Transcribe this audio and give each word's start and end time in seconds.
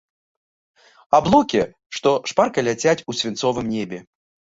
Аблокі, 1.17 1.61
што 1.97 2.09
шпарка 2.31 2.59
ляцяць 2.69 2.95
у 3.13 3.15
свінцовым 3.19 3.69
небе. 3.75 4.01